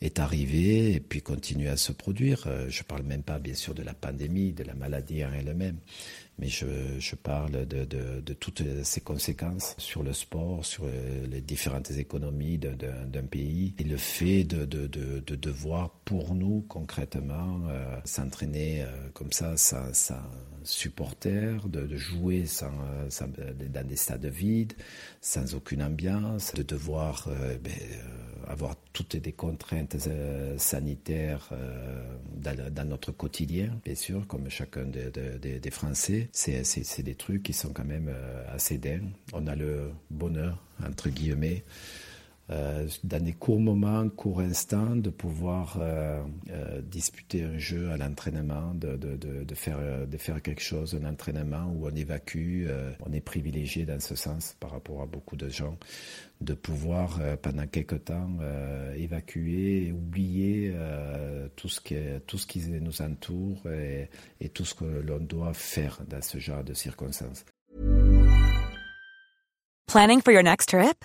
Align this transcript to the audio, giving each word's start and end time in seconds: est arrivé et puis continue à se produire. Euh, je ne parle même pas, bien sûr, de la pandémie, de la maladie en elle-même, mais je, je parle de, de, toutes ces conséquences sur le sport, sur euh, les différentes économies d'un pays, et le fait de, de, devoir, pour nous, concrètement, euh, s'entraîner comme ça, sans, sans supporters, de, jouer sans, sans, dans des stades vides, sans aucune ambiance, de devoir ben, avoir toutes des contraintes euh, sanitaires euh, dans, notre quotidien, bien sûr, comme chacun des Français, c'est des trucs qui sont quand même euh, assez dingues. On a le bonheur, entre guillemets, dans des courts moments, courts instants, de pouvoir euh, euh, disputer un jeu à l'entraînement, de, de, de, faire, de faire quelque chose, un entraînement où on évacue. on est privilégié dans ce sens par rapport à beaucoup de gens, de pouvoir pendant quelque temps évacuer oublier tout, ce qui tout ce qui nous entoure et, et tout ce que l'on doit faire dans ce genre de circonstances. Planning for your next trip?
est 0.00 0.20
arrivé 0.20 0.92
et 0.92 1.00
puis 1.00 1.22
continue 1.22 1.68
à 1.68 1.76
se 1.76 1.92
produire. 1.92 2.44
Euh, 2.46 2.66
je 2.68 2.80
ne 2.80 2.84
parle 2.84 3.02
même 3.02 3.22
pas, 3.22 3.38
bien 3.38 3.54
sûr, 3.54 3.74
de 3.74 3.82
la 3.82 3.94
pandémie, 3.94 4.52
de 4.52 4.62
la 4.62 4.74
maladie 4.74 5.24
en 5.24 5.32
elle-même, 5.32 5.78
mais 6.38 6.46
je, 6.46 6.66
je 7.00 7.16
parle 7.16 7.66
de, 7.66 7.84
de, 7.84 8.32
toutes 8.34 8.62
ces 8.84 9.00
conséquences 9.00 9.74
sur 9.76 10.04
le 10.04 10.12
sport, 10.12 10.64
sur 10.64 10.84
euh, 10.84 11.26
les 11.26 11.40
différentes 11.40 11.90
économies 11.90 12.58
d'un 12.58 13.24
pays, 13.28 13.74
et 13.78 13.84
le 13.84 13.96
fait 13.96 14.44
de, 14.44 14.64
de, 14.64 15.34
devoir, 15.34 15.90
pour 16.04 16.34
nous, 16.34 16.64
concrètement, 16.68 17.62
euh, 17.68 17.96
s'entraîner 18.04 18.84
comme 19.14 19.32
ça, 19.32 19.56
sans, 19.56 19.92
sans 19.92 20.22
supporters, 20.62 21.68
de, 21.68 21.96
jouer 21.96 22.46
sans, 22.46 22.70
sans, 23.08 23.26
dans 23.26 23.86
des 23.86 23.96
stades 23.96 24.26
vides, 24.26 24.74
sans 25.20 25.56
aucune 25.56 25.82
ambiance, 25.82 26.54
de 26.54 26.62
devoir 26.62 27.28
ben, 27.64 27.72
avoir 28.48 28.76
toutes 28.92 29.16
des 29.16 29.32
contraintes 29.32 29.96
euh, 30.08 30.56
sanitaires 30.58 31.50
euh, 31.52 32.02
dans, 32.34 32.88
notre 32.88 33.12
quotidien, 33.12 33.78
bien 33.84 33.94
sûr, 33.94 34.26
comme 34.26 34.48
chacun 34.48 34.84
des 34.86 35.70
Français, 35.70 36.28
c'est 36.32 37.02
des 37.02 37.14
trucs 37.14 37.42
qui 37.42 37.52
sont 37.52 37.72
quand 37.72 37.84
même 37.84 38.08
euh, 38.08 38.44
assez 38.54 38.78
dingues. 38.78 39.10
On 39.32 39.46
a 39.46 39.54
le 39.54 39.90
bonheur, 40.10 40.62
entre 40.84 41.10
guillemets, 41.10 41.62
dans 42.48 43.22
des 43.22 43.34
courts 43.34 43.60
moments, 43.60 44.08
courts 44.08 44.40
instants, 44.40 44.96
de 44.96 45.10
pouvoir 45.10 45.76
euh, 45.80 46.22
euh, 46.50 46.80
disputer 46.80 47.44
un 47.44 47.58
jeu 47.58 47.90
à 47.90 47.98
l'entraînement, 47.98 48.72
de, 48.74 48.96
de, 48.96 49.16
de, 49.16 49.54
faire, 49.54 49.78
de 50.06 50.16
faire 50.16 50.40
quelque 50.40 50.62
chose, 50.62 50.98
un 51.00 51.06
entraînement 51.06 51.70
où 51.74 51.86
on 51.86 51.94
évacue. 51.94 52.66
on 53.04 53.12
est 53.12 53.20
privilégié 53.20 53.84
dans 53.84 54.00
ce 54.00 54.14
sens 54.14 54.56
par 54.60 54.70
rapport 54.70 55.02
à 55.02 55.06
beaucoup 55.06 55.36
de 55.36 55.48
gens, 55.48 55.76
de 56.40 56.54
pouvoir 56.54 57.20
pendant 57.42 57.66
quelque 57.66 57.96
temps 57.96 58.30
évacuer 58.96 59.92
oublier 59.92 60.74
tout, 61.56 61.68
ce 61.68 61.80
qui 61.80 61.96
tout 62.26 62.38
ce 62.38 62.46
qui 62.46 62.60
nous 62.60 63.02
entoure 63.02 63.66
et, 63.70 64.08
et 64.40 64.48
tout 64.48 64.64
ce 64.64 64.74
que 64.74 64.84
l'on 64.84 65.18
doit 65.18 65.52
faire 65.52 66.00
dans 66.08 66.22
ce 66.22 66.38
genre 66.38 66.64
de 66.64 66.74
circonstances. 66.74 67.44
Planning 69.86 70.20
for 70.20 70.32
your 70.32 70.42
next 70.42 70.68
trip? 70.68 71.04